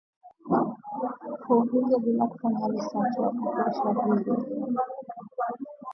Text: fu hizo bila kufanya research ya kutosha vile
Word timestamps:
fu 1.41 1.61
hizo 1.63 1.99
bila 1.99 2.27
kufanya 2.27 2.67
research 2.67 3.17
ya 3.21 3.29
kutosha 3.29 3.91
vile 3.91 4.41